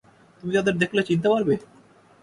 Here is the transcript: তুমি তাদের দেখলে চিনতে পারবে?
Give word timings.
তুমি 0.37 0.51
তাদের 0.57 0.75
দেখলে 0.81 1.01
চিনতে 1.09 1.27
পারবে? 1.33 1.53